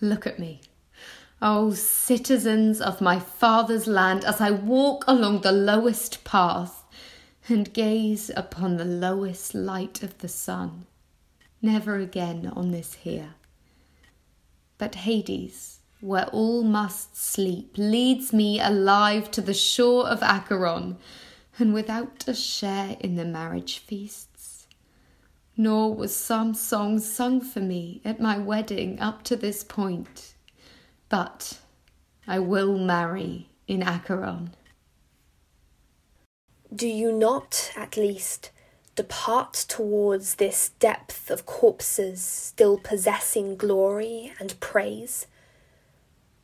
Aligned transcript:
Look 0.00 0.26
at 0.26 0.38
me. 0.38 0.60
O 1.40 1.72
citizens 1.72 2.80
of 2.80 3.00
my 3.00 3.18
father's 3.18 3.86
land, 3.86 4.24
as 4.24 4.40
I 4.40 4.50
walk 4.50 5.04
along 5.06 5.40
the 5.40 5.52
lowest 5.52 6.24
path 6.24 6.84
and 7.48 7.72
gaze 7.72 8.30
upon 8.36 8.76
the 8.76 8.84
lowest 8.84 9.54
light 9.54 10.02
of 10.02 10.18
the 10.18 10.28
sun, 10.28 10.86
never 11.62 11.96
again 11.96 12.50
on 12.54 12.70
this 12.70 12.94
here. 12.94 13.34
But 14.78 14.94
Hades, 14.96 15.80
where 16.00 16.26
all 16.26 16.62
must 16.62 17.16
sleep, 17.16 17.74
leads 17.76 18.32
me 18.32 18.60
alive 18.60 19.30
to 19.32 19.40
the 19.40 19.54
shore 19.54 20.08
of 20.08 20.22
Acheron, 20.22 20.96
and 21.58 21.72
without 21.72 22.28
a 22.28 22.34
share 22.34 22.96
in 23.00 23.16
the 23.16 23.24
marriage 23.24 23.78
feasts. 23.78 24.35
Nor 25.56 25.94
was 25.94 26.14
some 26.14 26.52
song 26.52 26.98
sung 26.98 27.40
for 27.40 27.60
me 27.60 28.00
at 28.04 28.20
my 28.20 28.36
wedding 28.36 29.00
up 29.00 29.22
to 29.24 29.36
this 29.36 29.64
point, 29.64 30.34
but 31.08 31.58
I 32.26 32.38
will 32.40 32.76
marry 32.76 33.48
in 33.66 33.82
Acheron. 33.82 34.50
Do 36.74 36.86
you 36.86 37.10
not, 37.10 37.72
at 37.74 37.96
least, 37.96 38.50
depart 38.96 39.54
towards 39.68 40.34
this 40.34 40.70
depth 40.78 41.30
of 41.30 41.46
corpses 41.46 42.20
still 42.20 42.76
possessing 42.76 43.56
glory 43.56 44.32
and 44.38 44.58
praise? 44.60 45.26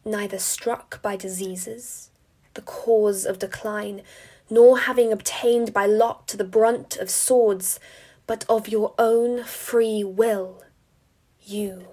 Neither 0.04 0.38
struck 0.38 1.02
by 1.02 1.16
diseases, 1.16 2.10
the 2.54 2.62
cause 2.62 3.26
of 3.26 3.38
decline, 3.38 4.02
nor 4.48 4.80
having 4.80 5.12
obtained 5.12 5.72
by 5.72 5.86
lot 5.86 6.28
the 6.28 6.44
brunt 6.44 6.96
of 6.96 7.10
swords, 7.10 7.78
but 8.26 8.44
of 8.48 8.68
your 8.68 8.94
own 8.98 9.44
free 9.44 10.04
will, 10.04 10.62
you, 11.40 11.86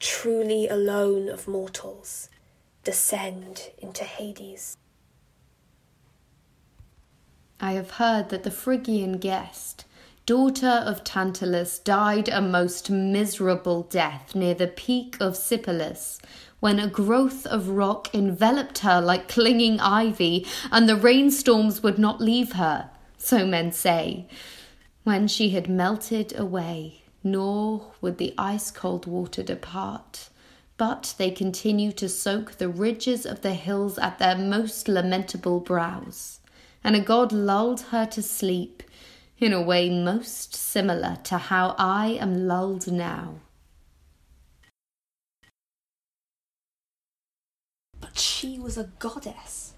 truly 0.00 0.68
alone 0.68 1.28
of 1.28 1.46
mortals, 1.46 2.28
descend 2.84 3.70
into 3.78 4.04
Hades. 4.04 4.76
I 7.60 7.72
have 7.72 7.92
heard 7.92 8.30
that 8.30 8.42
the 8.42 8.50
Phrygian 8.50 9.18
guest, 9.18 9.84
daughter 10.26 10.82
of 10.84 11.04
Tantalus, 11.04 11.78
died 11.78 12.28
a 12.28 12.40
most 12.40 12.90
miserable 12.90 13.84
death 13.84 14.34
near 14.34 14.54
the 14.54 14.66
peak 14.66 15.16
of 15.20 15.36
Sipylus, 15.36 16.18
when 16.58 16.80
a 16.80 16.88
growth 16.88 17.46
of 17.46 17.68
rock 17.68 18.12
enveloped 18.12 18.78
her 18.78 19.00
like 19.00 19.28
clinging 19.28 19.78
ivy, 19.78 20.44
and 20.72 20.88
the 20.88 20.96
rainstorms 20.96 21.82
would 21.84 21.98
not 21.98 22.20
leave 22.20 22.52
her, 22.52 22.90
so 23.16 23.46
men 23.46 23.70
say. 23.70 24.26
When 25.04 25.26
she 25.26 25.50
had 25.50 25.68
melted 25.68 26.38
away, 26.38 27.02
nor 27.24 27.92
would 28.00 28.18
the 28.18 28.34
ice 28.38 28.70
cold 28.70 29.06
water 29.06 29.42
depart, 29.42 30.28
but 30.76 31.16
they 31.18 31.32
continued 31.32 31.96
to 31.96 32.08
soak 32.08 32.58
the 32.58 32.68
ridges 32.68 33.26
of 33.26 33.40
the 33.40 33.54
hills 33.54 33.98
at 33.98 34.20
their 34.20 34.38
most 34.38 34.86
lamentable 34.86 35.58
brows. 35.58 36.38
And 36.84 36.94
a 36.94 37.00
god 37.00 37.32
lulled 37.32 37.80
her 37.90 38.06
to 38.06 38.22
sleep 38.22 38.84
in 39.38 39.52
a 39.52 39.60
way 39.60 39.90
most 39.90 40.54
similar 40.54 41.18
to 41.24 41.36
how 41.36 41.74
I 41.78 42.16
am 42.20 42.46
lulled 42.46 42.90
now. 42.92 43.40
But 48.00 48.20
she 48.20 48.60
was 48.60 48.78
a 48.78 48.92
goddess 49.00 49.72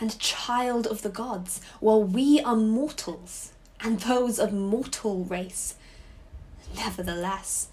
and 0.00 0.18
child 0.18 0.86
of 0.86 1.02
the 1.02 1.10
gods, 1.10 1.60
while 1.80 2.02
we 2.02 2.40
are 2.40 2.56
mortals 2.56 3.52
and 3.80 4.00
those 4.00 4.38
of 4.38 4.52
mortal 4.52 5.24
race. 5.24 5.74
Nevertheless, 6.74 7.68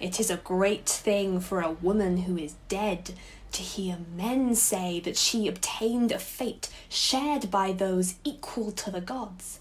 it 0.00 0.20
is 0.20 0.30
a 0.30 0.36
great 0.36 0.86
thing 0.86 1.40
for 1.40 1.60
a 1.60 1.70
woman 1.70 2.18
who 2.18 2.36
is 2.36 2.56
dead 2.68 3.14
to 3.52 3.62
hear 3.62 3.98
men 4.16 4.54
say 4.54 5.00
that 5.00 5.16
she 5.16 5.46
obtained 5.46 6.10
a 6.10 6.18
fate 6.18 6.68
shared 6.88 7.50
by 7.50 7.72
those 7.72 8.16
equal 8.24 8.72
to 8.72 8.90
the 8.90 9.00
gods, 9.00 9.60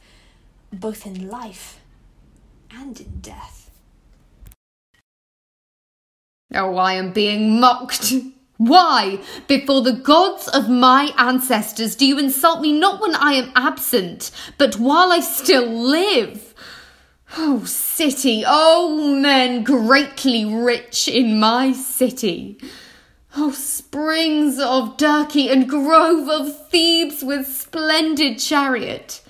both 0.71 1.05
in 1.05 1.29
life 1.29 1.79
and 2.71 2.99
in 2.99 3.19
death. 3.21 3.69
Oh, 6.53 6.75
I 6.77 6.93
am 6.93 7.13
being 7.13 7.59
mocked. 7.59 8.13
Why, 8.65 9.19
before 9.49 9.81
the 9.81 9.91
gods 9.91 10.47
of 10.47 10.69
my 10.69 11.11
ancestors, 11.17 11.97
do 11.97 12.05
you 12.05 12.17
insult 12.17 12.61
me 12.61 12.71
not 12.71 13.01
when 13.01 13.13
I 13.13 13.33
am 13.33 13.51
absent, 13.57 14.31
but 14.57 14.79
while 14.79 15.11
I 15.11 15.19
still 15.19 15.67
live? 15.67 16.53
Oh, 17.35 17.65
city, 17.65 18.45
oh, 18.47 19.17
men 19.19 19.65
greatly 19.65 20.45
rich 20.45 21.09
in 21.09 21.41
my 21.41 21.73
city. 21.73 22.57
Oh, 23.35 23.51
springs 23.51 24.57
of 24.59 24.95
Dirce 24.95 25.51
and 25.51 25.67
grove 25.67 26.29
of 26.29 26.69
Thebes 26.69 27.21
with 27.21 27.47
splendid 27.47 28.39
chariot. 28.39 29.21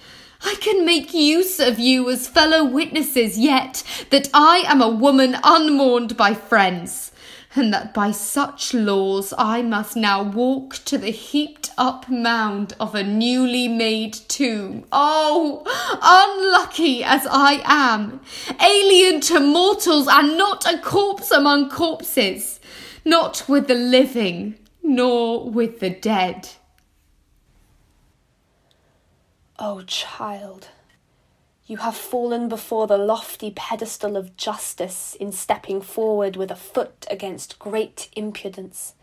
I 0.45 0.53
can 0.61 0.85
make 0.85 1.11
use 1.11 1.59
of 1.59 1.79
you 1.79 2.07
as 2.11 2.27
fellow 2.27 2.63
witnesses 2.63 3.39
yet 3.39 3.81
that 4.11 4.29
I 4.31 4.63
am 4.67 4.83
a 4.83 4.89
woman 4.89 5.38
unmourned 5.43 6.16
by 6.16 6.35
friends, 6.35 7.12
and 7.56 7.74
that 7.74 7.94
by 7.94 8.12
such 8.12 8.74
laws 8.74 9.34
I 9.38 9.62
must 9.62 9.96
now 9.96 10.24
walk 10.24 10.75
to 10.86 10.97
the 10.97 11.12
heaped 11.12 11.69
up 11.78 12.09
mound 12.09 12.74
of 12.80 12.96
a 12.96 13.03
newly 13.03 13.68
made 13.68 14.14
tomb. 14.14 14.86
Oh, 14.91 15.64
unlucky 16.02 17.03
as 17.03 17.28
I 17.30 17.62
am, 17.66 18.22
alien 18.62 19.22
to 19.22 19.40
mortals 19.40 20.08
and 20.08 20.38
not 20.38 20.66
a 20.66 20.78
corpse 20.80 21.31
among 21.31 21.69
corpses 21.69 22.59
not 23.06 23.47
with 23.47 23.68
the 23.68 23.75
living, 23.75 24.56
nor 24.81 25.50
with 25.50 25.80
the 25.80 25.90
dead. 25.90 26.50
Oh, 29.59 29.81
child, 29.81 30.70
you 31.66 31.78
have 31.78 31.96
fallen 31.96 32.50
before 32.50 32.88
the 32.88 32.97
lofty 32.97 33.51
pedestal 33.51 34.18
of 34.18 34.35
justice 34.35 35.16
in 35.19 35.31
stepping 35.31 35.81
forward 35.81 36.35
with 36.35 36.51
a 36.51 36.56
foot 36.56 37.06
against 37.09 37.59
great 37.59 38.09
impudence, 38.16 38.96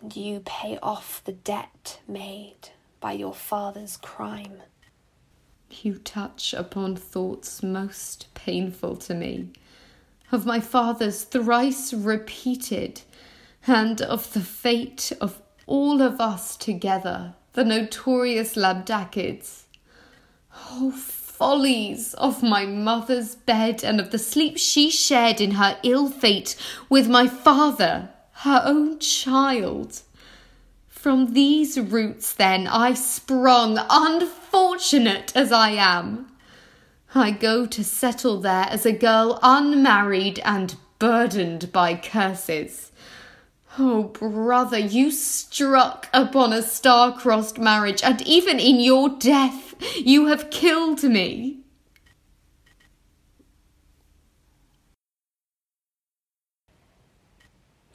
and 0.00 0.14
you 0.14 0.40
pay 0.40 0.78
off 0.82 1.22
the 1.24 1.32
debt 1.32 2.00
made 2.06 2.70
by 3.00 3.12
your 3.12 3.34
father's 3.34 3.96
crime. 3.96 4.62
You 5.70 5.94
touch 5.94 6.52
upon 6.52 6.96
thoughts 6.96 7.62
most 7.62 8.26
painful 8.34 8.96
to 8.96 9.14
me 9.14 9.50
of 10.32 10.46
my 10.46 10.60
father's 10.60 11.24
thrice 11.24 11.92
repeated, 11.92 13.02
and 13.66 14.00
of 14.00 14.32
the 14.32 14.40
fate 14.40 15.12
of 15.20 15.40
all 15.66 16.00
of 16.00 16.20
us 16.20 16.56
together, 16.56 17.34
the 17.54 17.64
notorious 17.64 18.54
Labdacids. 18.54 19.64
Oh, 20.54 20.90
follies 20.90 22.14
of 22.14 22.42
my 22.42 22.66
mother's 22.66 23.34
bed 23.34 23.82
and 23.82 23.98
of 23.98 24.10
the 24.10 24.18
sleep 24.18 24.58
she 24.58 24.90
shared 24.90 25.40
in 25.40 25.52
her 25.52 25.78
ill 25.82 26.10
fate 26.10 26.54
with 26.88 27.08
my 27.08 27.26
father, 27.26 28.10
her 28.32 28.62
own 28.64 28.98
child. 28.98 30.02
From 30.88 31.32
these 31.32 31.80
roots, 31.80 32.34
then, 32.34 32.66
I 32.66 32.92
sprung, 32.92 33.78
unfortunate 33.88 35.32
as 35.34 35.50
I 35.50 35.70
am. 35.70 36.30
I 37.14 37.30
go 37.30 37.64
to 37.66 37.82
settle 37.82 38.38
there 38.40 38.66
as 38.68 38.84
a 38.84 38.92
girl 38.92 39.38
unmarried 39.42 40.40
and 40.44 40.76
burdened 40.98 41.72
by 41.72 41.96
curses. 41.96 42.92
Oh, 43.78 44.04
brother, 44.04 44.78
you 44.78 45.12
struck 45.12 46.08
upon 46.12 46.52
a 46.52 46.60
star 46.60 47.16
crossed 47.16 47.58
marriage, 47.58 48.02
and 48.02 48.20
even 48.22 48.58
in 48.58 48.80
your 48.80 49.08
death 49.08 49.74
you 49.96 50.26
have 50.26 50.50
killed 50.50 51.02
me. 51.04 51.60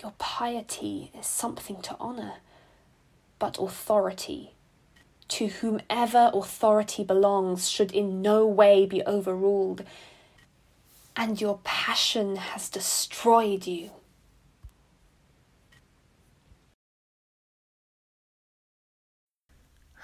Your 0.01 0.13
piety 0.17 1.11
is 1.17 1.25
something 1.25 1.81
to 1.81 1.99
honour, 1.99 2.35
but 3.37 3.57
authority 3.59 4.53
to 5.27 5.47
whomever 5.47 6.31
authority 6.33 7.03
belongs 7.03 7.67
should 7.67 7.91
in 7.91 8.21
no 8.21 8.45
way 8.45 8.85
be 8.85 9.03
overruled, 9.05 9.83
and 11.17 11.41
your 11.41 11.59
passion 11.63 12.35
has 12.37 12.69
destroyed 12.69 13.67
you. 13.67 13.91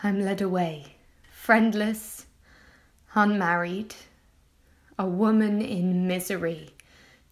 I'm 0.04 0.20
led 0.20 0.42
away, 0.42 0.96
friendless, 1.32 2.26
unmarried, 3.14 3.94
a 4.98 5.06
woman 5.06 5.62
in 5.62 6.08
misery, 6.08 6.72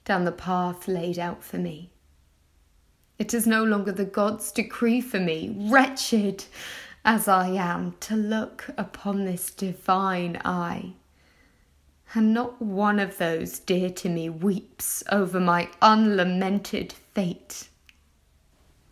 down 0.06 0.26
the 0.26 0.32
path 0.32 0.88
laid 0.88 1.18
out 1.18 1.44
for 1.44 1.58
me. 1.58 1.90
It 3.18 3.34
is 3.34 3.48
no 3.48 3.64
longer 3.64 3.92
the 3.92 4.06
gods' 4.06 4.52
decree 4.52 5.02
for 5.02 5.20
me, 5.20 5.56
wretched 5.72 6.46
as 7.04 7.28
I 7.28 7.48
am 7.48 7.96
to 8.02 8.16
look 8.16 8.66
upon 8.78 9.26
this 9.26 9.50
divine 9.50 10.40
eye. 10.46 10.94
And 12.14 12.36
not 12.36 12.62
one 12.62 13.00
of 13.00 13.18
those 13.18 13.58
dear 13.58 13.90
to 13.90 14.10
me 14.10 14.30
weeps 14.30 15.04
over 15.12 15.40
my 15.40 15.70
unlamented 15.82 16.94
fate. 16.94 17.69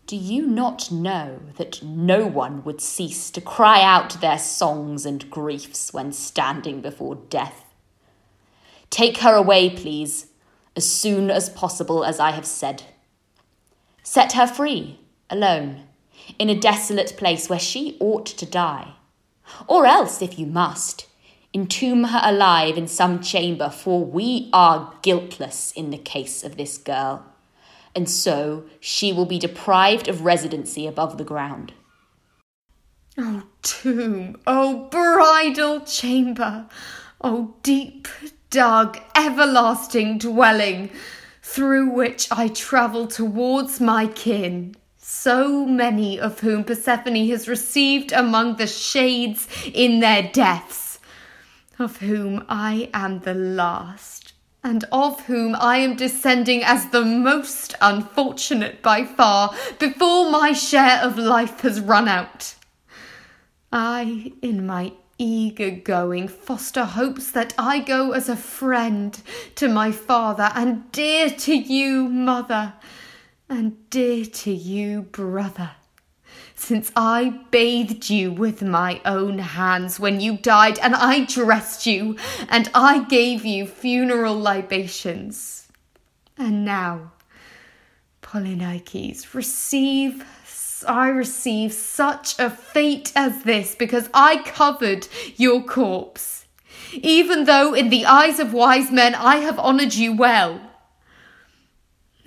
Do 0.08 0.16
you 0.16 0.48
not 0.48 0.90
know 0.90 1.42
that 1.58 1.84
no 1.84 2.26
one 2.26 2.64
would 2.64 2.80
cease 2.80 3.30
to 3.30 3.42
cry 3.42 3.82
out 3.82 4.22
their 4.22 4.40
songs 4.40 5.06
and 5.06 5.30
griefs 5.30 5.92
when 5.92 6.14
standing 6.14 6.80
before 6.80 7.16
death? 7.16 7.66
Take 8.90 9.18
her 9.18 9.36
away, 9.36 9.70
please, 9.70 10.28
as 10.78 10.90
soon 10.90 11.30
as 11.30 11.50
possible, 11.50 12.06
as 12.06 12.22
I 12.22 12.32
have 12.32 12.46
said. 12.46 12.84
Set 14.02 14.32
her 14.32 14.48
free, 14.48 15.02
alone, 15.30 15.84
in 16.40 16.50
a 16.50 16.58
desolate 16.58 17.18
place 17.18 17.50
where 17.50 17.60
she 17.60 17.98
ought 18.00 18.28
to 18.28 18.46
die. 18.46 18.94
Or 19.68 19.86
else, 19.86 20.22
if 20.22 20.40
you 20.40 20.46
must, 20.46 21.06
entomb 21.54 22.06
her 22.06 22.22
alive 22.24 22.78
in 22.78 22.88
some 22.88 23.22
chamber, 23.22 23.70
for 23.70 24.06
we 24.06 24.50
are 24.54 24.94
guiltless 25.02 25.74
in 25.74 25.90
the 25.90 25.98
case 25.98 26.46
of 26.46 26.56
this 26.56 26.78
girl, 26.78 27.26
and 27.98 28.08
so 28.08 28.64
she 28.80 29.12
will 29.12 29.26
be 29.26 29.40
deprived 29.40 30.08
of 30.08 30.22
residency 30.22 30.86
above 30.86 31.18
the 31.18 31.24
ground. 31.24 31.74
Oh, 33.18 33.42
tomb, 33.64 34.40
oh, 34.46 34.88
bridal 34.92 35.80
chamber, 35.80 36.68
oh, 37.22 37.56
deep, 37.64 38.08
dug, 38.52 39.00
everlasting 39.16 40.20
dwelling 40.20 40.92
through 41.42 41.90
which 41.90 42.32
I 42.32 42.50
travel 42.50 43.08
towards 43.08 43.82
my 43.82 44.06
kin, 44.06 44.76
so 45.00 45.66
many 45.66 46.20
of 46.20 46.42
whom 46.42 46.66
Persephone 46.66 47.28
has 47.30 47.48
received 47.48 48.12
among 48.12 48.58
the 48.58 48.68
shades 48.68 49.48
in 49.74 50.02
their 50.02 50.30
deaths, 50.32 51.00
of 51.80 51.98
whom 51.98 52.46
I 52.48 52.92
am 52.94 53.22
the 53.22 53.34
last, 53.34 54.27
and 54.64 54.86
of 54.92 55.26
whom 55.26 55.56
I 55.56 55.78
am 55.78 55.96
descending 55.96 56.64
as 56.64 56.90
the 56.90 57.06
most 57.06 57.76
unfortunate 57.80 58.82
by 58.82 59.06
far, 59.06 59.54
before 59.80 60.30
my 60.30 60.52
share 60.52 61.00
of 61.02 61.18
life 61.18 61.62
has 61.62 61.80
run 61.80 62.08
out. 62.08 62.56
I, 63.72 64.34
in 64.42 64.66
my 64.66 64.94
eager 65.18 65.72
going, 65.72 66.28
foster 66.28 66.86
hopes 66.86 67.32
that 67.32 67.54
I 67.58 67.80
go 67.80 68.12
as 68.12 68.30
a 68.30 68.36
friend 68.36 69.20
to 69.56 69.68
my 69.68 69.92
father, 69.92 70.52
and 70.54 70.92
dear 70.92 71.30
to 71.30 71.56
you, 71.56 72.08
mother, 72.08 72.74
and 73.50 73.90
dear 73.90 74.26
to 74.26 74.52
you, 74.52 75.04
brother. 75.04 75.72
Since 76.60 76.92
I 76.96 77.40
bathed 77.52 78.10
you 78.10 78.32
with 78.32 78.62
my 78.62 79.00
own 79.06 79.38
hands 79.38 80.00
when 80.00 80.20
you 80.20 80.38
died, 80.38 80.80
and 80.80 80.96
I 80.96 81.24
dressed 81.24 81.86
you, 81.86 82.18
and 82.50 82.70
I 82.74 83.06
gave 83.06 83.46
you 83.46 83.68
funeral 83.68 84.38
libations. 84.38 85.68
And 86.38 86.66
now, 86.66 87.12
Polynices, 88.22 89.34
receive 89.34 90.26
I 90.88 91.10
receive 91.10 91.74
such 91.74 92.38
a 92.38 92.50
fate 92.50 93.12
as 93.16 93.44
this 93.44 93.74
because 93.74 94.10
I 94.14 94.44
covered 94.44 95.08
your 95.36 95.64
corpse, 95.64 96.46
even 96.92 97.46
though 97.46 97.74
in 97.74 97.90
the 97.90 98.06
eyes 98.06 98.40
of 98.40 98.54
wise 98.54 98.92
men 98.92 99.16
I 99.16 99.38
have 99.38 99.58
honoured 99.58 99.96
you 99.96 100.14
well. 100.14 100.60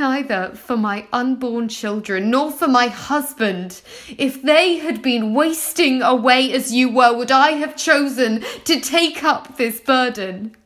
Neither 0.00 0.52
for 0.54 0.78
my 0.78 1.06
unborn 1.12 1.68
children 1.68 2.30
nor 2.30 2.50
for 2.50 2.66
my 2.66 2.86
husband, 2.86 3.82
if 4.16 4.40
they 4.40 4.78
had 4.78 5.02
been 5.02 5.34
wasting 5.34 6.00
away 6.00 6.50
as 6.54 6.72
you 6.72 6.88
were, 6.88 7.14
would 7.14 7.30
I 7.30 7.50
have 7.50 7.76
chosen 7.76 8.42
to 8.64 8.80
take 8.80 9.22
up 9.22 9.58
this 9.58 9.78
burden. 9.78 10.56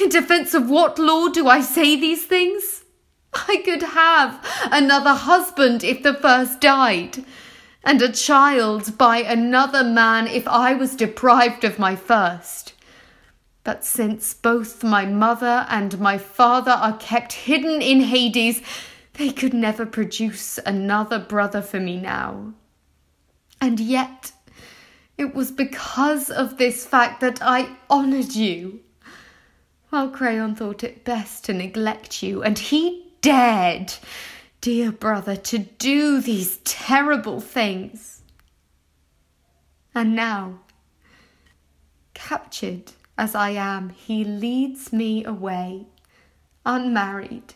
In 0.00 0.08
defence 0.08 0.54
of 0.54 0.70
what 0.70 0.98
law 0.98 1.28
do 1.28 1.48
I 1.48 1.60
say 1.60 1.96
these 1.96 2.24
things? 2.24 2.84
I 3.34 3.60
could 3.62 3.82
have 3.82 4.42
another 4.72 5.12
husband 5.12 5.84
if 5.84 6.02
the 6.02 6.14
first 6.14 6.62
died, 6.62 7.22
and 7.84 8.00
a 8.00 8.10
child 8.10 8.96
by 8.96 9.18
another 9.18 9.84
man 9.84 10.26
if 10.26 10.48
I 10.48 10.72
was 10.72 10.96
deprived 10.96 11.62
of 11.62 11.78
my 11.78 11.94
first. 11.94 12.72
But 13.62 13.84
since 13.84 14.32
both 14.32 14.82
my 14.82 15.04
mother 15.04 15.66
and 15.68 16.00
my 16.00 16.16
father 16.18 16.70
are 16.70 16.96
kept 16.96 17.32
hidden 17.32 17.82
in 17.82 18.00
Hades, 18.00 18.62
they 19.14 19.30
could 19.30 19.52
never 19.52 19.84
produce 19.84 20.58
another 20.64 21.18
brother 21.18 21.60
for 21.60 21.78
me 21.78 22.00
now. 22.00 22.54
And 23.60 23.78
yet, 23.78 24.32
it 25.18 25.34
was 25.34 25.50
because 25.50 26.30
of 26.30 26.56
this 26.56 26.86
fact 26.86 27.20
that 27.20 27.42
I 27.42 27.76
honoured 27.90 28.34
you, 28.34 28.80
while 29.90 30.08
Creon 30.08 30.54
thought 30.54 30.82
it 30.82 31.04
best 31.04 31.44
to 31.44 31.52
neglect 31.52 32.22
you, 32.22 32.42
and 32.42 32.58
he 32.58 33.12
dared, 33.20 33.92
dear 34.62 34.90
brother, 34.90 35.36
to 35.36 35.58
do 35.58 36.22
these 36.22 36.56
terrible 36.64 37.40
things. 37.40 38.22
And 39.94 40.16
now, 40.16 40.60
captured 42.14 42.92
as 43.20 43.34
I 43.34 43.50
am, 43.50 43.90
he 43.90 44.24
leads 44.24 44.94
me 44.94 45.22
away, 45.26 45.84
unmarried, 46.64 47.52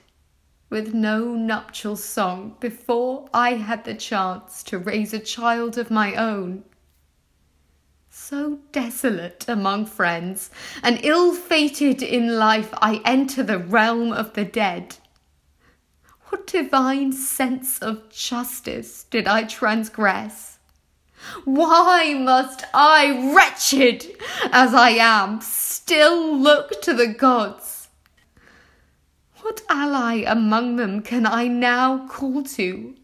with 0.69 0.93
no 0.93 1.35
nuptial 1.35 1.97
song, 1.97 2.55
before 2.61 3.31
I 3.33 3.55
had 3.55 3.87
the 3.87 3.95
chance 3.95 4.63
to 4.65 4.77
raise 4.77 5.15
a 5.15 5.19
child 5.19 5.79
of 5.79 5.91
my 5.91 6.17
own. 6.17 6.65
So 8.11 8.59
desolate 8.73 9.47
among 9.49 9.87
friends, 9.87 10.51
and 10.83 11.01
ill 11.03 11.33
fated 11.33 12.03
in 12.03 12.37
life, 12.37 12.69
I 12.83 13.01
enter 13.07 13.43
the 13.43 13.59
realm 13.59 14.13
of 14.13 14.35
the 14.35 14.45
dead. 14.45 14.97
What 16.29 16.47
divine 16.47 17.13
sense 17.15 17.79
of 17.79 18.11
justice 18.11 19.05
did 19.05 19.27
I 19.27 19.45
transgress? 19.45 20.59
Why 21.45 22.15
must 22.15 22.65
I, 22.73 23.33
wretched 23.35 24.07
as 24.51 24.75
I 24.75 24.91
am, 24.91 25.41
still 25.41 26.37
look 26.37 26.81
to 26.83 26.95
the 26.95 27.09
gods? 27.09 27.89
What 29.43 29.63
ally 29.69 30.25
among 30.27 30.77
them 30.77 31.03
can 31.03 31.27
I 31.27 31.49
now 31.49 32.07
call 32.09 32.43
to 32.45 32.95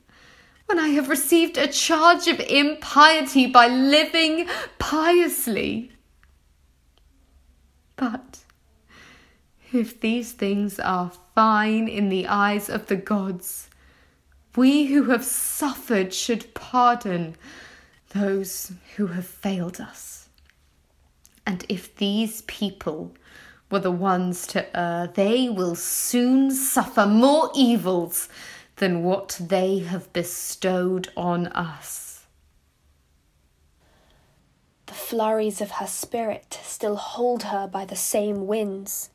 when 0.66 0.78
I 0.78 0.88
have 0.88 1.08
received 1.08 1.58
a 1.58 1.66
charge 1.66 2.28
of 2.28 2.40
impiety 2.40 3.46
by 3.46 3.66
living 3.68 4.48
piously? 4.78 5.92
But 7.96 8.44
if 9.72 10.00
these 10.00 10.32
things 10.32 10.80
are 10.80 11.12
fine 11.34 11.88
in 11.88 12.08
the 12.08 12.26
eyes 12.26 12.70
of 12.70 12.86
the 12.86 12.96
gods, 12.96 13.68
we 14.56 14.86
who 14.86 15.10
have 15.10 15.24
suffered 15.24 16.14
should 16.14 16.54
pardon 16.54 17.36
those 18.10 18.72
who 18.96 19.08
have 19.08 19.26
failed 19.26 19.80
us. 19.80 20.28
And 21.46 21.64
if 21.68 21.94
these 21.96 22.42
people 22.42 23.14
were 23.70 23.80
the 23.80 23.90
ones 23.90 24.46
to 24.48 24.78
err, 24.78 25.10
they 25.12 25.48
will 25.48 25.74
soon 25.74 26.50
suffer 26.50 27.06
more 27.06 27.50
evils 27.54 28.28
than 28.76 29.04
what 29.04 29.40
they 29.40 29.78
have 29.78 30.12
bestowed 30.12 31.08
on 31.16 31.46
us. 31.48 32.26
The 34.86 34.94
flurries 34.94 35.60
of 35.60 35.72
her 35.72 35.86
spirit 35.86 36.58
still 36.64 36.96
hold 36.96 37.44
her 37.44 37.68
by 37.68 37.84
the 37.84 37.96
same 37.96 38.46
winds. 38.46 39.10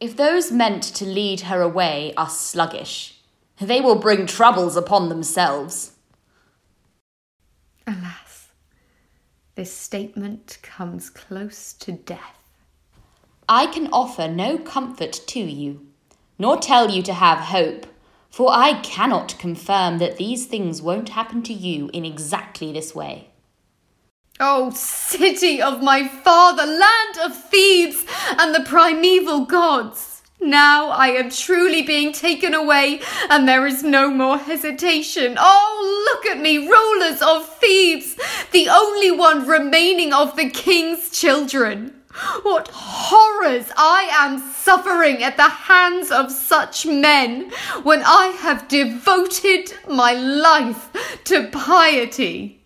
If 0.00 0.16
those 0.16 0.52
meant 0.52 0.82
to 0.82 1.04
lead 1.04 1.40
her 1.42 1.62
away 1.62 2.12
are 2.16 2.28
sluggish, 2.28 3.20
they 3.58 3.80
will 3.80 3.96
bring 3.96 4.26
troubles 4.26 4.76
upon 4.76 5.08
themselves. 5.08 5.92
Alas, 7.88 8.48
this 9.54 9.74
statement 9.74 10.58
comes 10.60 11.08
close 11.08 11.72
to 11.72 11.90
death. 11.90 12.52
I 13.48 13.64
can 13.64 13.88
offer 13.94 14.28
no 14.28 14.58
comfort 14.58 15.12
to 15.28 15.40
you, 15.40 15.86
nor 16.38 16.58
tell 16.58 16.90
you 16.90 17.02
to 17.04 17.14
have 17.14 17.38
hope, 17.38 17.86
for 18.28 18.50
I 18.52 18.74
cannot 18.82 19.38
confirm 19.38 19.96
that 20.00 20.18
these 20.18 20.44
things 20.44 20.82
won't 20.82 21.08
happen 21.08 21.42
to 21.44 21.54
you 21.54 21.88
in 21.94 22.04
exactly 22.04 22.74
this 22.74 22.94
way. 22.94 23.30
Oh, 24.38 24.70
city 24.74 25.62
of 25.62 25.82
my 25.82 26.06
father, 26.06 26.66
land 26.66 27.18
of 27.24 27.34
Thebes 27.34 28.04
and 28.38 28.54
the 28.54 28.68
primeval 28.68 29.46
gods! 29.46 30.18
Now 30.40 30.90
I 30.90 31.08
am 31.08 31.30
truly 31.30 31.82
being 31.82 32.12
taken 32.12 32.54
away, 32.54 33.00
and 33.28 33.48
there 33.48 33.66
is 33.66 33.82
no 33.82 34.08
more 34.08 34.38
hesitation. 34.38 35.36
Oh, 35.36 36.12
look 36.12 36.26
at 36.26 36.40
me, 36.40 36.58
rulers 36.58 37.20
of 37.20 37.48
Thebes, 37.56 37.68
the 38.58 38.68
only 38.68 39.12
one 39.12 39.46
remaining 39.46 40.12
of 40.12 40.34
the 40.34 40.50
king's 40.50 41.10
children. 41.10 41.94
What 42.42 42.66
horrors 42.72 43.70
I 43.76 44.08
am 44.10 44.40
suffering 44.40 45.22
at 45.22 45.36
the 45.36 45.48
hands 45.48 46.10
of 46.10 46.32
such 46.32 46.84
men 46.84 47.52
when 47.84 48.02
I 48.04 48.34
have 48.40 48.66
devoted 48.66 49.72
my 49.88 50.14
life 50.14 50.90
to 51.26 51.48
piety. 51.52 52.57